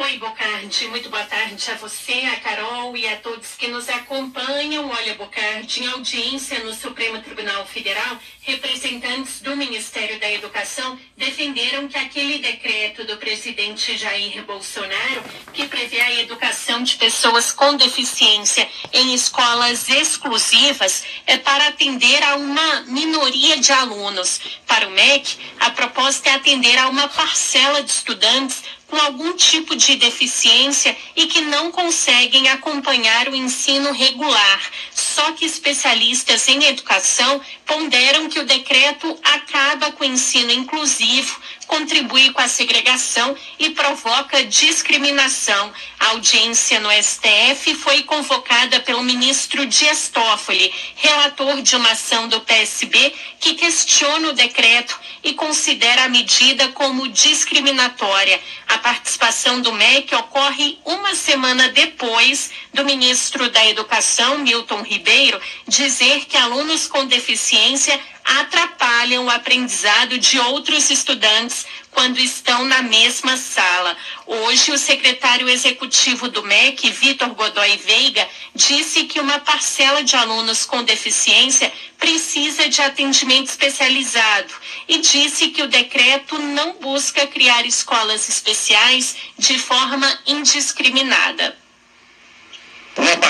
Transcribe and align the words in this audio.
Oi, 0.00 0.16
Bocardi, 0.16 0.86
muito 0.86 1.10
boa 1.10 1.24
tarde 1.24 1.72
a 1.72 1.74
você, 1.74 2.12
a 2.32 2.36
Carol 2.36 2.96
e 2.96 3.08
a 3.08 3.16
todos 3.16 3.56
que 3.58 3.66
nos 3.66 3.88
acompanham. 3.88 4.88
Olha, 4.88 5.16
Bocardi, 5.16 5.82
em 5.82 5.88
audiência 5.88 6.60
no 6.60 6.72
Supremo 6.72 7.20
Tribunal 7.20 7.66
Federal, 7.66 8.16
representantes 8.42 9.40
do 9.40 9.56
Ministério 9.56 10.20
da 10.20 10.30
Educação 10.30 10.96
defenderam 11.16 11.88
que 11.88 11.98
aquele 11.98 12.38
decreto 12.38 13.04
do 13.06 13.16
presidente 13.16 13.96
Jair 13.96 14.40
Bolsonaro, 14.44 15.24
que 15.52 15.66
prevê 15.66 16.00
a 16.00 16.20
educação 16.20 16.84
de 16.84 16.94
pessoas 16.94 17.50
com 17.50 17.76
deficiência 17.76 18.68
em 18.92 19.12
escolas 19.12 19.88
exclusivas, 19.88 21.02
é 21.26 21.38
para 21.38 21.66
atender 21.66 22.22
a 22.22 22.36
uma 22.36 22.82
minoria 22.82 23.56
de 23.56 23.72
alunos. 23.72 24.40
Para 24.78 24.86
o 24.86 24.92
MEC, 24.92 25.36
a 25.58 25.70
proposta 25.70 26.28
é 26.28 26.34
atender 26.34 26.78
a 26.78 26.88
uma 26.88 27.08
parcela 27.08 27.82
de 27.82 27.90
estudantes 27.90 28.62
com 28.86 28.96
algum 28.96 29.32
tipo 29.32 29.74
de 29.74 29.96
deficiência 29.96 30.96
e 31.16 31.26
que 31.26 31.40
não 31.40 31.72
conseguem 31.72 32.48
acompanhar 32.48 33.28
o 33.28 33.34
ensino 33.34 33.90
regular. 33.90 34.60
Só 34.94 35.32
que 35.32 35.44
especialistas 35.44 36.46
em 36.46 36.62
educação 36.62 37.40
ponderam 37.66 38.28
que 38.28 38.38
o 38.38 38.46
decreto 38.46 39.18
acaba 39.24 39.90
com 39.90 40.04
o 40.04 40.06
ensino 40.06 40.52
inclusivo, 40.52 41.40
contribui 41.68 42.32
com 42.32 42.40
a 42.40 42.48
segregação 42.48 43.36
e 43.58 43.70
provoca 43.70 44.42
discriminação. 44.44 45.72
A 46.00 46.08
audiência 46.08 46.80
no 46.80 46.90
STF 46.90 47.74
foi 47.76 48.02
convocada 48.02 48.80
pelo 48.80 49.02
ministro 49.02 49.66
Dias 49.66 50.08
Toffoli, 50.08 50.72
relator 50.96 51.60
de 51.62 51.76
uma 51.76 51.92
ação 51.92 52.26
do 52.26 52.40
PSB 52.40 53.14
que 53.38 53.54
questiona 53.54 54.30
o 54.30 54.32
decreto 54.32 54.98
e 55.22 55.34
considera 55.34 56.04
a 56.04 56.08
medida 56.08 56.68
como 56.68 57.08
discriminatória. 57.08 58.40
A 58.66 58.78
participação 58.78 59.60
do 59.60 59.72
MEC 59.72 60.14
ocorre 60.14 60.78
uma 60.84 61.14
semana 61.14 61.68
depois 61.68 62.50
do 62.72 62.84
ministro 62.84 63.50
da 63.50 63.64
Educação, 63.66 64.38
Milton 64.38 64.82
Ribeiro, 64.82 65.40
dizer 65.66 66.24
que 66.24 66.36
alunos 66.36 66.86
com 66.86 67.06
deficiência 67.06 67.98
atrapalham 68.24 69.24
o 69.24 69.30
aprendizado 69.30 70.18
de 70.18 70.38
outros 70.38 70.90
estudantes 70.90 71.57
quando 71.90 72.18
estão 72.18 72.64
na 72.64 72.82
mesma 72.82 73.36
sala. 73.36 73.96
Hoje, 74.26 74.72
o 74.72 74.78
secretário 74.78 75.48
executivo 75.48 76.28
do 76.28 76.42
MEC, 76.42 76.90
Vitor 76.90 77.30
Godoy 77.34 77.76
Veiga, 77.78 78.28
disse 78.54 79.04
que 79.04 79.20
uma 79.20 79.38
parcela 79.40 80.02
de 80.02 80.16
alunos 80.16 80.64
com 80.64 80.82
deficiência 80.82 81.72
precisa 81.98 82.68
de 82.68 82.80
atendimento 82.80 83.48
especializado 83.48 84.54
e 84.86 84.98
disse 84.98 85.48
que 85.48 85.62
o 85.62 85.68
decreto 85.68 86.38
não 86.38 86.74
busca 86.74 87.26
criar 87.26 87.66
escolas 87.66 88.28
especiais 88.28 89.16
de 89.36 89.58
forma 89.58 90.18
indiscriminada. 90.26 91.56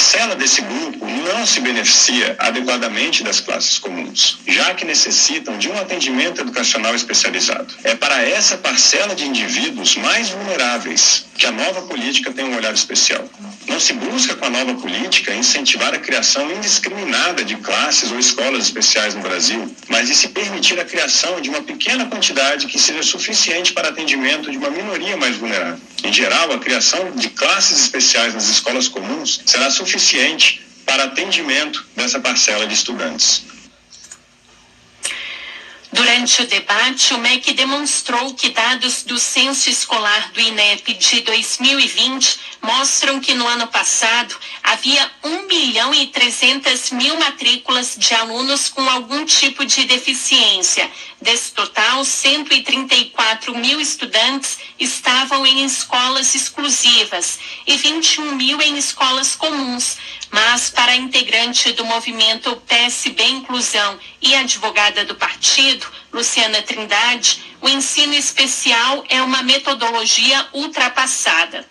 Parcela 0.00 0.34
desse 0.34 0.62
grupo 0.62 1.06
não 1.06 1.44
se 1.46 1.60
beneficia 1.60 2.34
adequadamente 2.38 3.22
das 3.22 3.38
classes 3.38 3.78
comuns, 3.78 4.38
já 4.48 4.74
que 4.74 4.82
necessitam 4.82 5.58
de 5.58 5.68
um 5.68 5.78
atendimento 5.78 6.40
educacional 6.40 6.94
especializado. 6.94 7.74
É 7.84 7.94
para 7.94 8.26
essa 8.26 8.56
parcela 8.56 9.14
de 9.14 9.26
indivíduos 9.26 9.96
mais 9.96 10.30
vulneráveis 10.30 11.26
que 11.36 11.46
a 11.46 11.52
nova 11.52 11.82
política 11.82 12.32
tem 12.32 12.46
um 12.46 12.56
olhar 12.56 12.72
especial. 12.72 13.28
Não 13.68 13.78
se 13.78 13.92
busca 13.92 14.34
com 14.34 14.46
a 14.46 14.50
nova 14.50 14.74
política 14.74 15.34
incentivar 15.34 15.94
a 15.94 15.98
criação 15.98 16.50
indiscriminada 16.50 17.44
de 17.44 17.56
classes 17.56 18.10
ou 18.10 18.18
escolas 18.18 18.64
especiais 18.64 19.14
no 19.14 19.20
Brasil, 19.20 19.70
mas 19.86 20.08
de 20.08 20.14
se 20.14 20.28
permitir 20.28 20.80
a 20.80 20.84
criação 20.84 21.42
de 21.42 21.50
uma 21.50 21.60
pequena 21.62 22.06
quantidade 22.06 22.66
que 22.66 22.78
seja 22.78 23.02
suficiente 23.02 23.74
para 23.74 23.90
atendimento 23.90 24.50
de 24.50 24.56
uma 24.56 24.70
minoria 24.70 25.16
mais 25.18 25.36
vulnerável. 25.36 25.78
Em 26.02 26.12
geral, 26.12 26.52
a 26.52 26.58
criação 26.58 27.12
de 27.12 27.28
classes 27.30 27.78
especiais 27.82 28.32
nas 28.34 28.48
escolas 28.48 28.88
comuns 28.88 29.40
será 29.44 29.70
suficiente 29.70 30.62
para 30.86 31.04
atendimento 31.04 31.84
dessa 31.94 32.18
parcela 32.18 32.66
de 32.66 32.74
estudantes. 32.74 33.42
Durante 35.92 36.42
o 36.42 36.46
debate, 36.46 37.14
o 37.14 37.18
MEC 37.18 37.52
demonstrou 37.52 38.32
que 38.34 38.50
dados 38.50 39.02
do 39.02 39.18
censo 39.18 39.68
escolar 39.68 40.30
do 40.32 40.40
INEP 40.40 40.94
de 40.94 41.20
2020 41.22 42.38
mostram 42.62 43.18
que 43.18 43.34
no 43.34 43.44
ano 43.46 43.66
passado 43.66 44.36
havia 44.62 45.10
1 45.24 45.46
milhão 45.48 45.92
e 45.92 46.06
300 46.06 46.92
mil 46.92 47.18
matrículas 47.18 47.96
de 47.98 48.14
alunos 48.14 48.68
com 48.68 48.88
algum 48.88 49.24
tipo 49.24 49.64
de 49.64 49.84
deficiência. 49.84 50.88
Desse 51.20 51.52
total, 51.52 52.04
134 52.04 53.56
mil 53.58 53.80
estudantes 53.80 54.58
estavam 54.78 55.44
em 55.44 55.64
escolas 55.64 56.34
exclusivas 56.36 57.38
e 57.66 57.76
21 57.76 58.36
mil 58.36 58.60
em 58.62 58.78
escolas 58.78 59.34
comuns. 59.34 59.96
Mas, 60.30 60.70
para 60.70 60.94
integrante 60.94 61.72
do 61.72 61.84
movimento 61.84 62.54
PSB 62.68 63.22
Inclusão 63.24 63.98
e 64.22 64.34
advogada 64.34 65.04
do 65.04 65.16
partido, 65.16 65.86
Luciana 66.12 66.62
Trindade, 66.62 67.42
o 67.60 67.68
ensino 67.68 68.14
especial 68.14 69.04
é 69.08 69.20
uma 69.22 69.42
metodologia 69.42 70.46
ultrapassada. 70.52 71.68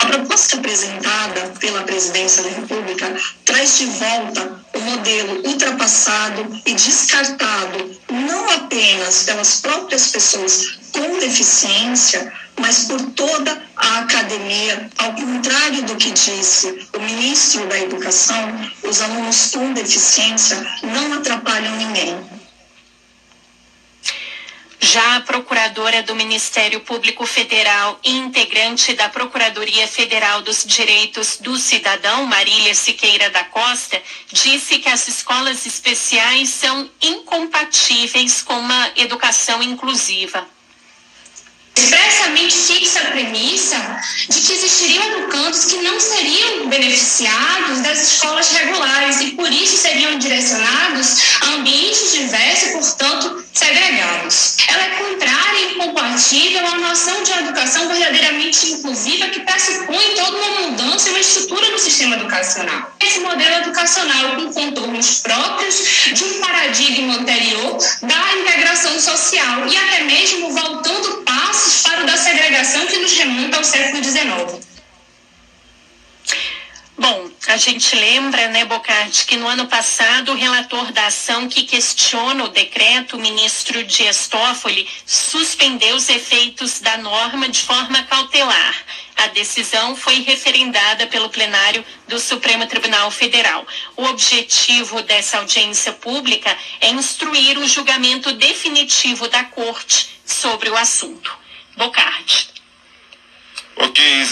A 0.00 0.06
proposta 0.06 0.56
apresentada 0.56 1.54
pela 1.60 1.84
Presidência 1.84 2.42
da 2.42 2.50
República 2.50 3.16
traz 3.62 3.78
de 3.78 3.86
volta 3.86 4.60
o 4.74 4.80
modelo 4.80 5.46
ultrapassado 5.46 6.60
e 6.66 6.74
descartado 6.74 7.96
não 8.10 8.50
apenas 8.50 9.22
pelas 9.22 9.60
próprias 9.60 10.08
pessoas 10.08 10.78
com 10.90 11.18
deficiência, 11.20 12.32
mas 12.58 12.86
por 12.86 13.00
toda 13.12 13.62
a 13.76 13.98
academia. 14.00 14.90
Ao 14.98 15.12
contrário 15.12 15.84
do 15.84 15.94
que 15.94 16.10
disse 16.10 16.88
o 16.96 17.00
ministro 17.00 17.64
da 17.68 17.78
Educação, 17.78 18.52
os 18.82 19.00
alunos 19.00 19.52
com 19.52 19.72
deficiência 19.72 20.56
não 20.82 21.12
atrapalham 21.14 21.76
ninguém. 21.76 22.41
Já 24.84 25.14
a 25.14 25.20
procuradora 25.20 26.02
do 26.02 26.12
Ministério 26.12 26.80
Público 26.80 27.24
Federal 27.24 28.00
e 28.02 28.10
integrante 28.10 28.94
da 28.94 29.08
Procuradoria 29.08 29.86
Federal 29.86 30.42
dos 30.42 30.64
Direitos 30.64 31.36
do 31.36 31.56
Cidadão, 31.56 32.26
Marília 32.26 32.74
Siqueira 32.74 33.30
da 33.30 33.44
Costa, 33.44 34.02
disse 34.32 34.80
que 34.80 34.88
as 34.88 35.06
escolas 35.06 35.64
especiais 35.66 36.48
são 36.48 36.90
incompatíveis 37.00 38.42
com 38.42 38.58
uma 38.58 38.90
educação 38.96 39.62
inclusiva 39.62 40.44
expressamente 41.74 42.54
fixa 42.54 43.00
a 43.00 43.10
premissa 43.10 44.00
de 44.28 44.40
que 44.40 44.52
existiriam 44.52 45.18
educandos 45.18 45.64
que 45.64 45.76
não 45.78 45.98
seriam 45.98 46.68
beneficiados 46.68 47.80
das 47.80 48.12
escolas 48.12 48.52
regulares 48.52 49.20
e 49.20 49.30
por 49.32 49.50
isso 49.50 49.78
seriam 49.78 50.18
direcionados 50.18 51.38
a 51.40 51.46
ambientes 51.54 52.12
diversos 52.12 52.68
e, 52.68 52.72
portanto, 52.72 53.44
segregados. 53.52 54.01
Ela 54.72 54.84
é 54.84 54.88
contrária 54.96 55.60
e 55.60 55.74
incompatível 55.74 56.66
à 56.66 56.78
noção 56.78 57.22
de 57.22 57.30
uma 57.32 57.42
educação 57.42 57.88
verdadeiramente 57.88 58.72
inclusiva 58.72 59.26
que 59.26 59.40
pressupõe 59.40 60.14
toda 60.16 60.38
uma 60.38 60.60
mudança 60.62 61.08
e 61.08 61.10
uma 61.12 61.20
estrutura 61.20 61.70
no 61.70 61.78
sistema 61.78 62.16
educacional. 62.16 62.90
Esse 62.98 63.20
modelo 63.20 63.54
educacional 63.56 64.36
com 64.36 64.52
contornos 64.52 65.18
próprios 65.18 65.76
de 66.14 66.24
um 66.24 66.40
paradigma 66.40 67.16
anterior 67.16 67.76
da 68.00 68.40
integração 68.40 68.98
social 68.98 69.68
e 69.68 69.76
até 69.76 70.04
mesmo 70.04 70.50
voltando 70.50 71.22
passos 71.22 71.82
para 71.82 72.02
o 72.02 72.06
da 72.06 72.16
segregação 72.16 72.86
que 72.86 72.96
nos 72.96 73.12
remonta 73.12 73.58
ao 73.58 73.64
século 73.64 74.02
XIX. 74.02 74.71
Bom, 77.02 77.28
a 77.48 77.56
gente 77.56 77.96
lembra, 77.96 78.46
né, 78.46 78.64
Bocardi, 78.64 79.24
que 79.24 79.36
no 79.36 79.48
ano 79.48 79.66
passado 79.66 80.30
o 80.30 80.36
relator 80.36 80.92
da 80.92 81.08
ação 81.08 81.48
que 81.48 81.64
questiona 81.64 82.44
o 82.44 82.48
decreto, 82.48 83.16
o 83.16 83.20
ministro 83.20 83.82
Dias 83.82 84.28
Toffoli, 84.28 84.88
suspendeu 85.04 85.96
os 85.96 86.08
efeitos 86.08 86.78
da 86.78 86.96
norma 86.98 87.48
de 87.48 87.60
forma 87.60 88.04
cautelar. 88.04 88.76
A 89.16 89.26
decisão 89.26 89.96
foi 89.96 90.20
referendada 90.20 91.08
pelo 91.08 91.28
plenário 91.28 91.84
do 92.06 92.20
Supremo 92.20 92.68
Tribunal 92.68 93.10
Federal. 93.10 93.66
O 93.96 94.04
objetivo 94.04 95.02
dessa 95.02 95.38
audiência 95.38 95.92
pública 95.92 96.56
é 96.80 96.90
instruir 96.90 97.58
o 97.58 97.66
julgamento 97.66 98.30
definitivo 98.34 99.26
da 99.26 99.42
Corte 99.42 100.08
sobre 100.24 100.70
o 100.70 100.76
assunto. 100.76 101.36
Bocardi. 101.76 102.52
Ok, 103.74 104.02